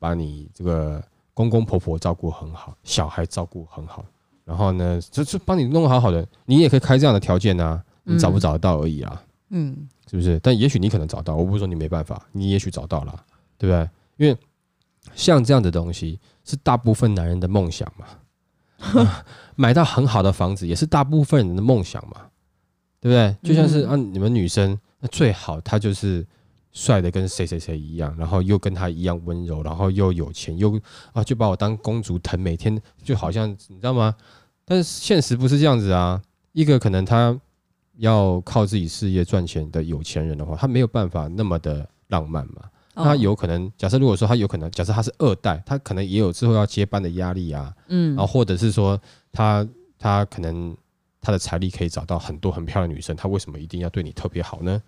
[0.05, 4.05] 把你这个公公婆婆照顾很好，小孩照顾很好，
[4.45, 10.38] 然后呢就是帮你弄好好的，你也可以开这样的条件啊，你找不找得到而已啊，嗯，是不是？
[10.40, 13.25] 但也许你可能找到，我不是说你没办法，你也许找到了。
[13.57, 13.88] 对不对？
[14.19, 14.37] 因为
[15.14, 19.25] 像这样的东西是大部分男人的梦想嘛，啊，
[19.57, 22.27] 买到很好的房子也是大部分人的梦想嘛，
[23.01, 23.35] 对不对？
[23.49, 26.27] 就像是啊，你们女生那最好她就是
[26.74, 30.78] 帅的跟谁谁谁一样，然后又跟他一样温柔，然后又有钱，又
[31.14, 34.14] 啊就把我当公主疼，每天就好像你知道吗？
[34.66, 36.20] 但是现实不是这样子啊，
[36.52, 37.40] 一个可能他
[37.98, 42.68] 要靠自己事业赚钱的有钱人的话，他没有办法那么的浪漫嘛。
[42.96, 48.96] 他有可能，假设如果说他有可能，假设他是二代，他可能也有之后要接班的压力啊，嗯，然后或者是说
[49.32, 49.66] 他
[49.98, 50.76] 他可能
[51.20, 54.80] 他的财力可以找到很多很漂亮的女生，他为什么一定要对你特别好呢？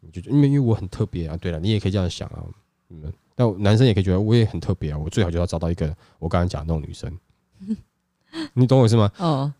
[0.00, 2.44] 你就因为因为我很特别啊，对了，你也可以这样想啊，
[2.90, 5.86] 嗯，但男生也可以觉得我也很特别啊，我最好就要找到一个
[6.18, 7.18] 我刚刚讲的那种女生，
[8.54, 9.10] 你懂我意思吗？
[9.18, 9.52] 哦，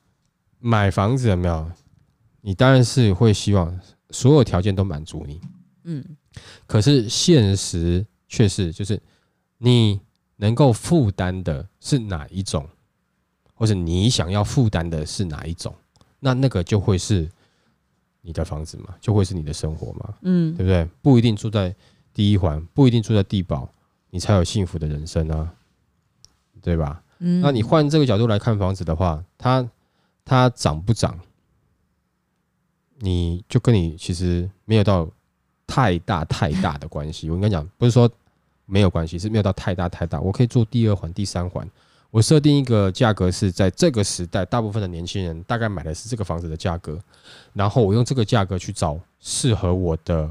[0.59, 1.71] 买房子有没有？
[2.41, 3.79] 你当然是会希望
[4.11, 5.41] 所有条件都满足你，
[5.85, 6.05] 嗯。
[6.67, 9.01] 可是现实却是，就是
[9.59, 10.01] 你
[10.37, 12.65] 能够负担的是哪一种，
[13.55, 15.75] 或者你想要负担的是哪一种，
[16.21, 17.29] 那那个就会是
[18.29, 20.85] 你的房子嘛，就会是你的生活嘛，嗯，对不对？
[21.01, 21.75] 不一定住在
[22.13, 23.67] 第一环，不一定住在地堡，
[24.11, 25.51] 你才有幸福的人生啊，
[26.61, 27.03] 对吧？
[27.21, 29.67] 嗯，那你换这个角度来看房子的话，它
[30.27, 31.19] 它涨不涨，
[32.99, 35.09] 你就跟你其实没有到。
[35.71, 38.11] 太大太大的关系，我应该讲不是说
[38.65, 40.19] 没有关系，是没有到太大太大。
[40.19, 41.69] 我可以做第二环、第三环，
[42.11, 46.99] 我设定一个价格是在这个时代，大部分的年轻人大概买的是这个房子的价格，
[47.53, 50.31] 然后我用这个价格去找适合我的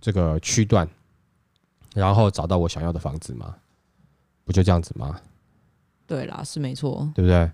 [0.00, 0.88] 这个区段，
[1.94, 3.54] 然后找到我想要的房子吗？
[4.44, 5.20] 不就这样子吗？
[6.06, 7.50] 对啦，是没错，对不对？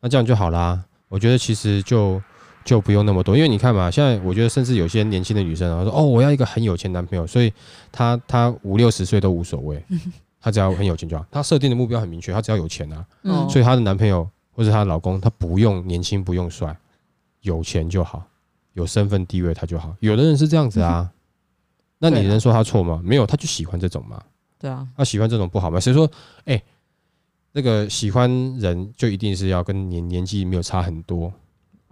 [0.00, 0.84] 那这样就好啦。
[1.08, 2.20] 我觉得其实就。
[2.64, 7.52] 就不用那么多，因为你看嘛，现在我觉得甚至有些年轻的女生啊，说哦，我要一个很有钱男朋友，所以
[7.90, 9.84] 她她五六十岁都无所谓，
[10.42, 11.24] 她只要很有钱就好。
[11.30, 13.06] 她设定的目标很明确，她只要有钱啊，
[13.48, 16.76] 所以她的男朋友或者她的老公，她不用年轻，不用帅，
[17.40, 18.22] 有钱就好，
[18.74, 19.96] 有身份地位他就好。
[20.00, 21.10] 有的人是这样子啊，
[21.98, 23.00] 那你能说他错吗？
[23.04, 24.22] 没有，他就喜欢这种嘛。
[24.58, 25.78] 对啊，他喜欢这种不好吗？
[25.80, 26.10] 谁说？
[26.44, 26.62] 哎，
[27.52, 31.32] 那个喜欢人就一定是要跟年年纪没有差很多？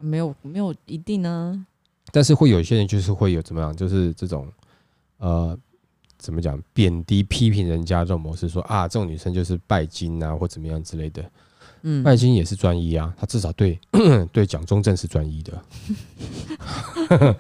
[0.01, 1.67] 没有没有一定呢，
[2.11, 4.51] 但是会有一些人就是会有怎么样，就是这种
[5.19, 5.59] 呃
[6.21, 11.25] 怎么讲贬低批评人家这种模式，说啊这种女生就是拜金啊或怎么样之类的，
[11.83, 13.79] 嗯，拜金也是专一啊，他至少对
[14.31, 15.63] 对蒋中正是专一的，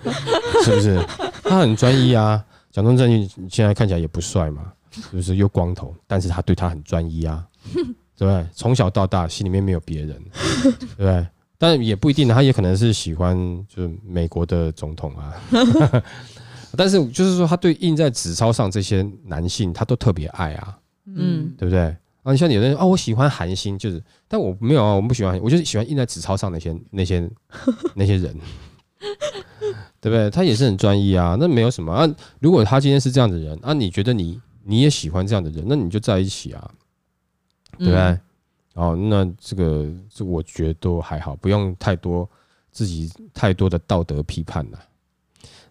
[0.65, 0.99] 是不是？
[1.45, 5.95] 他很专一啊，蒋中正现在看起来也不帅嘛，是不是又光头？
[6.07, 8.47] 但是他对他很专一啊，对不对？
[8.55, 10.23] 从小到大心里面没有别人，
[10.63, 11.27] 对不对？
[11.59, 13.37] 但也不一定，他也可能是喜欢
[13.69, 15.35] 就是美国的总统啊。
[16.77, 21.81] 但是就是说，他对印在纸钞上这些男性，他都特别爱啊，嗯，对不对？
[22.23, 27.31] 啊，你像有的人哦，我喜欢韩星，就是，但我没有啊，我不喜欢，我就是喜欢印在纸钞上那些那些
[27.95, 28.37] 那些人。
[30.03, 30.31] 对不对？
[30.31, 32.09] 他也是很专一啊，那没有什么啊。
[32.39, 36.71] 如果他今天是这样的人啊，你觉得你你也喜欢这样的人，那你就在一起啊，
[37.79, 38.01] 对不对？
[38.01, 38.21] 嗯、
[38.75, 42.29] 哦，那这个这、我觉得都还好，不用太多
[42.71, 44.79] 自己太多的道德批判了。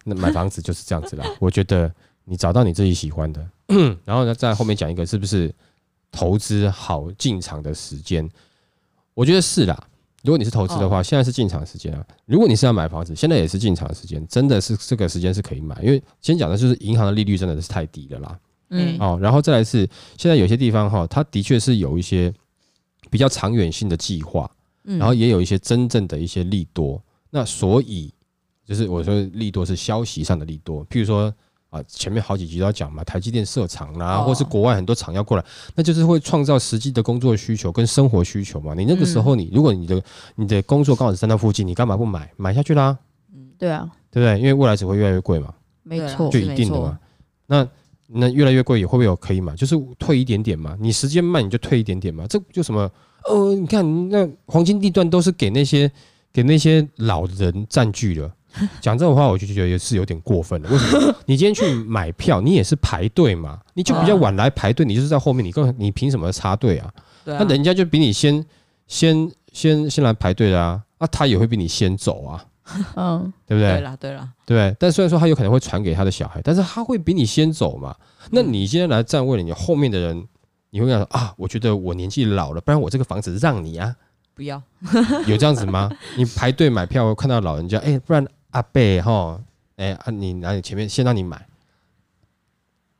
[0.04, 1.26] 那买房子就是这样子啦。
[1.38, 1.92] 我觉得
[2.24, 3.46] 你找到你自己喜欢的，
[4.04, 5.54] 然后呢，在后面讲一个是不是
[6.10, 8.28] 投资好进场的时间？
[9.14, 9.86] 我觉得是啦。
[10.22, 12.06] 如果你是投资的话，现在是进场时间啊。
[12.26, 15.80] 如果你是要买房子，现在也是进场时间，真的是这个时间是可以买。
[15.82, 18.38] 因为先讲的就是银行的利率真的是太低了啦。
[18.68, 18.98] 嗯。
[19.00, 22.30] 哦，然后再来是现在有些地方哈，它的确是有一些
[23.08, 24.50] 比较长远性的计划，
[24.82, 27.02] 然后也有一些真正的一些利多。
[27.30, 28.12] 那所以
[28.70, 31.34] 就是我说利多是消息上的利多，譬如说。
[31.70, 35.44] 啊，前面好几集都要讲嘛，台积电设厂啦，或是国外很多厂要过来，
[35.76, 38.74] 那就是会创造实际的工作需求跟生活需求嘛。
[38.74, 40.02] 你那个时候，你如果你的
[40.34, 42.28] 你的工作刚好是在那附近，你干嘛不买？
[42.36, 42.98] 买下去啦。
[43.32, 44.36] 嗯，对啊，对不对？
[44.40, 45.54] 因为未来只会越来越贵嘛，
[45.84, 46.98] 没错，就一定的嘛。
[47.46, 47.68] 那
[48.08, 49.54] 那越来越贵也会不会有可以嘛？
[49.54, 50.76] 就是退一点点嘛。
[50.80, 52.26] 你时间慢，你就退一点点嘛。
[52.28, 52.90] 这就什么？
[53.28, 55.88] 呃，你看那黄金地段都是给那些
[56.32, 58.34] 给那些老人占据了。
[58.80, 60.68] 讲这种话，我就觉得也是有点过分了。
[60.70, 61.14] 为什么？
[61.26, 63.58] 你今天去买票，你也是排队嘛？
[63.74, 66.92] 你就比较晚来排队，你就是在后面，你更你凭什么插队啊？
[67.24, 68.44] 那人家就比你先
[68.88, 72.44] 先先先来排队的啊，那他也会比你先走啊，
[72.96, 73.72] 嗯，对不对？
[73.72, 74.76] 对了，对了，对。
[74.80, 77.94] 但虽然说他有可能会传给他的小孩，但是他会比你先走嘛？
[78.30, 80.26] 那你今天来站位了，你后面的人，
[80.70, 81.32] 你会跟他说啊？
[81.36, 83.94] 我觉得我年纪老了，不然我这个房子让你啊？
[84.34, 84.60] 不要，
[85.26, 85.90] 有这样子吗？
[86.16, 88.26] 你排队买票看到老人家，哎，不然。
[88.50, 89.40] 阿贝哈，
[89.76, 91.46] 哎啊，你拿你前面先让你买，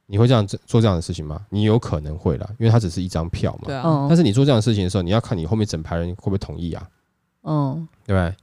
[0.07, 1.45] 你会这样做这样的事情吗？
[1.51, 3.63] 你有可能会啦，因为它只是一张票嘛。
[3.67, 4.07] 对啊。
[4.09, 6.89] 但是你做这样的事情的时候，你要看你后面整排人会不会同意啊？
[7.43, 8.37] 嗯，对不对？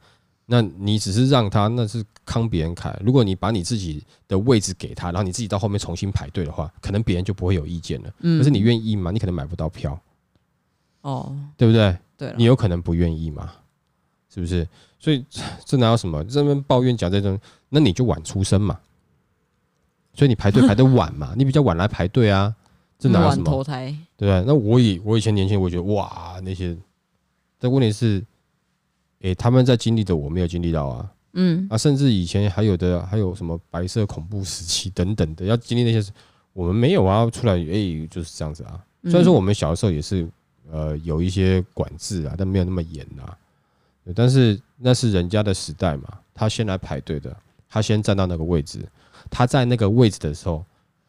[0.50, 2.96] 那你只是让他，那是慷别人开。
[3.04, 8.13] 如果你把你自己的位置给他，然后你自己到后面重新排队的话，可能别人就不会有意见了。
[8.20, 8.38] 嗯。
[8.39, 9.12] 可是你愿意吗？
[9.12, 10.00] 你可能买不到票。
[11.02, 11.36] 哦。
[11.58, 11.98] 对不对？
[12.15, 12.34] 对。
[12.38, 13.52] 你有可能不愿意嘛？
[14.30, 14.67] 是不是？
[15.00, 15.26] 所以
[15.66, 16.24] 这哪有什么？
[16.26, 18.80] 这边抱怨讲这种，那你就晚出生嘛。
[20.14, 22.56] 所以你排队排的晚嘛，你比较晚来排队啊。
[23.00, 23.44] 这哪有什么？
[23.44, 26.76] 投胎对啊，那我以我以前年轻，我觉得哇，那些。
[27.60, 28.24] 但问题是，
[29.22, 31.12] 诶，他们在经历的，我没有经历到啊。
[31.34, 31.68] 嗯。
[31.70, 36.12] 啊，甚至以前还有的，还有什么白色恐怖时期 等等的，要经历那些事，
[36.54, 37.30] 我们没有啊。
[37.30, 38.84] 出来，诶，就是这样子啊。
[39.04, 40.28] 虽然说我们小的时候也是，
[40.72, 43.38] 呃，有一些管制啊，但没有那么严啊。
[44.15, 47.36] 但是那是人家的时代嘛，他先来排队的，
[47.70, 48.88] 他先站到那个位置，
[49.30, 50.63] 他在那个位置的时候，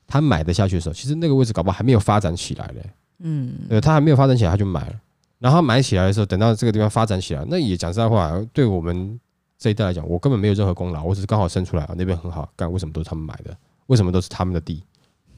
[0.07, 2.91] 他买得下去的时候，其实那个位置搞不好还没有发展起来嘞。
[3.21, 4.95] 嗯，对，他还没有发展起来，他就买了，
[5.39, 9.19] 然后买起来的时候，等到这个地方发展起来，那也讲实在话，对我们
[9.59, 13.57] 这一代来讲，我根本没有任何功劳，我只是刚好生出来啊，那边很好干，为什么都是他们买的？
[13.87, 14.85] 为什么都是他们的地？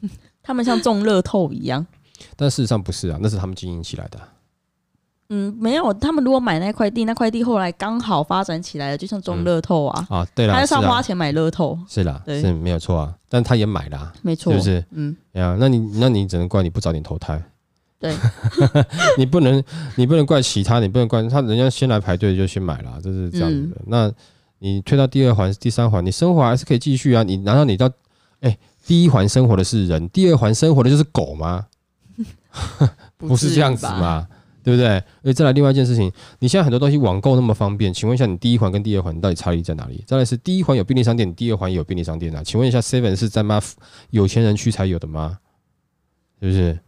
[0.43, 1.87] 他们像中乐透一样，
[2.37, 4.19] 但事实上不是啊，那是他们经营起来的。
[5.31, 10.07] 嗯，没有，他们如果买那块地，那块地后来刚好发展起来了，就像中乐透啊。
[10.11, 13.15] 啊，对了，他上花钱买乐透，是啦，是没有错啊。
[13.29, 14.85] 但他也买了，没错，是不是？
[14.91, 17.41] 嗯，呀，那你那你只能怪你不早点投胎。
[18.01, 18.13] 对，
[19.19, 19.63] 你不能
[19.95, 23.77] 你不能怪其他，你不能怪他，人家先来排队就先买了，就是这样子的。
[23.87, 24.11] 那
[24.59, 27.23] 你退到第二环、第三环，你生活还是可以继续啊。
[27.23, 27.89] 你难道你到
[28.41, 31.67] 哎第一环生活的是人，第二环生活的就是狗吗？
[33.17, 34.27] 不是这样子吗？
[34.71, 35.03] 对不对？
[35.25, 40.05] 诶，再来另外一件事情，你现在很多东西网购那么方便，请问一下，你第一环跟第二环到底差异在哪里？
[40.07, 42.41] 再来是第一环有便利商店，第二环也有便利商店啊？
[42.45, 43.61] 请问一下，Seven 是在吗？
[44.11, 45.39] 有钱人区才有的吗？
[46.41, 46.79] 是不是？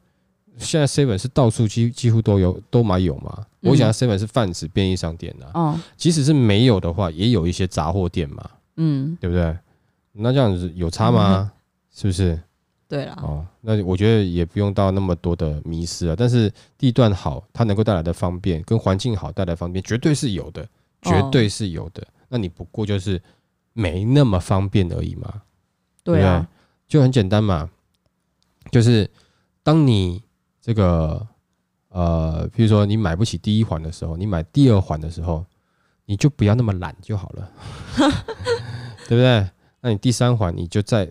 [0.58, 3.44] 现在 Seven 是到处几几乎都有，都买有吗？
[3.62, 5.50] 嗯、我想 Seven 是泛指便利商店啊。
[5.54, 5.80] 哦。
[5.96, 8.48] 即使是没有的话，也有一些杂货店嘛。
[8.76, 9.16] 嗯。
[9.20, 9.56] 对不对？
[10.12, 11.50] 那这样子有差吗？
[11.52, 11.58] 嗯、
[11.92, 12.38] 是不是？
[12.92, 16.14] 对啦哦，那我觉得也不用到那么多的迷失啊。
[16.14, 20.68] 但是地段好，它能够带来的方便跟环境好带来的方便，绝对是有的，
[21.00, 22.02] 绝对是有的。
[22.02, 23.18] 哦、那你不过就是
[23.72, 25.40] 没那么方便而已嘛。
[26.04, 26.46] 对啊，
[26.86, 27.70] 对就很简单嘛，
[28.70, 29.10] 就是
[29.62, 30.22] 当你
[30.60, 31.26] 这个
[31.88, 35.46] 呃，比如说你买不起第一环的时候，你买第二环的时候，
[36.04, 37.50] 你就不要那么懒就好了，
[39.08, 39.48] 对不对？
[39.80, 41.08] 那你第三环你就再。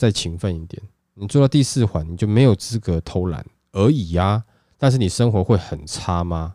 [0.00, 0.82] 再勤奋一点。
[1.20, 4.44] 你做到第四环，你就没有资格偷懒而已呀、啊。
[4.78, 6.54] 但是你生活会很差吗？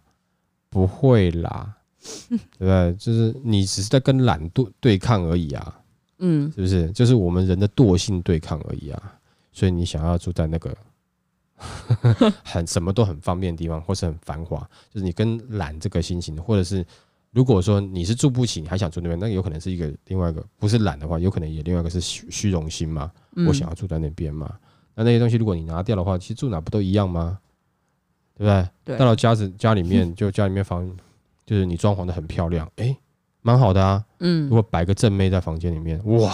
[0.70, 1.78] 不会啦，
[2.28, 2.94] 对不对？
[2.96, 5.80] 就是你只是在跟懒惰对抗而已啊。
[6.18, 6.90] 嗯，是不是？
[6.92, 9.20] 就是我们人的惰性对抗而已啊。
[9.52, 10.76] 所以你想要住在那个
[12.44, 14.60] 很什么都很方便的地方，或是很繁华，
[14.92, 16.86] 就是你跟懒这个心情，或者是
[17.36, 23.12] 如果说你是住不起，你还想住那边，那有可能是一个另外一个，不是懒的话，有可能也另外一个是虚虚荣心嘛。
[23.46, 24.58] 我想要住在那边嘛。
[24.96, 27.38] 那那些东西如果你拿掉的话，其实住哪不都一样吗？
[28.38, 28.70] 对不对？
[28.86, 28.98] 对。
[28.98, 30.90] 到了家子家里面， 就家里面房，
[31.46, 32.98] 就是你装潢的很漂亮，哎、欸，
[33.42, 34.06] 蛮好的啊。
[34.22, 34.44] 嗯。
[34.48, 36.34] 如果摆个正妹在房间里面，哇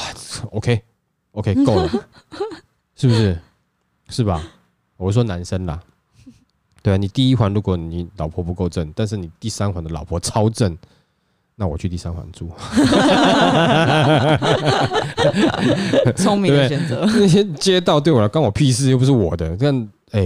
[0.52, 1.89] ，OK，OK， 够了，
[2.95, 3.39] 是不是？
[4.10, 4.39] 是吧？
[4.97, 5.82] 我说男生啦。
[6.82, 10.78] 对啊，你第一环如果你老婆不够正，但是你第三环的老婆超正，
[11.56, 12.50] 那我去第三环住。
[16.16, 17.06] 聪明的选择。
[17.20, 19.56] 那些街道对我来关我屁事，又不是我的。
[19.58, 20.22] 这样，哎，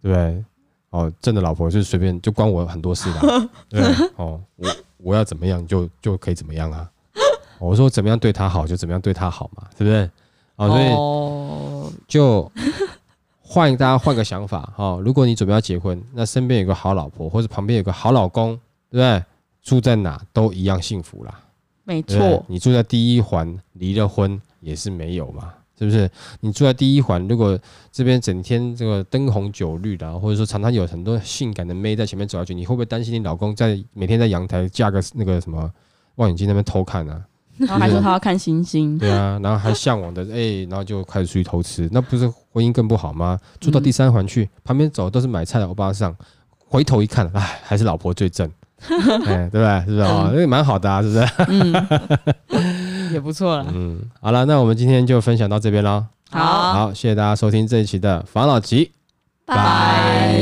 [0.00, 0.44] 对不对？
[0.90, 3.50] 哦，正的老婆就是随便就关我很多事啦。
[3.68, 3.82] 对，
[4.16, 6.88] 哦，我我要怎么样就就可以怎么样啊。
[7.58, 10.08] 我说怎么样对她好就怎么样对她好嘛，对不对？
[10.56, 12.52] 哦，所以就
[13.54, 14.98] 换大家换个想法哈。
[15.04, 18.58] 如果你准备要结婚，那身边有个好老婆，或者旁边有个好老公，
[18.90, 19.24] 对不对？
[19.62, 21.40] 住在哪都一样幸福啦。
[21.84, 25.52] 没错，你住在第一环，离了婚也是没有嘛。
[25.78, 26.10] 是不是？
[26.40, 27.58] 你住在第一环，如果
[27.92, 35.70] 这边整天这个灯红酒绿的，或者说常常有很多性感的妹在前面走下去，你会不会担心你老公在每天在阳台架个那个什么
[36.16, 37.24] 望远镜那边偷看啊？
[37.56, 43.36] 然后还说他要看星星，对啊，然后还向往的哎、欸，然后就开始出去偷吃，那不是婚姻更不好吗？
[43.58, 46.16] 住到第三环去，旁边走都是买菜的欧巴桑，
[46.68, 48.48] 回头一看，哎，还是老婆最正，
[49.26, 49.80] 哎，对不对？
[49.80, 50.30] 是不是啊？
[50.32, 51.28] 那蛮好的啊，是不是？
[51.48, 53.66] 嗯 也不错了。
[53.74, 56.06] 嗯，好了，那我们今天就分享到这边喽。
[56.30, 58.92] 好，好，谢谢大家收听这一期的房老吉，
[59.44, 60.40] 拜。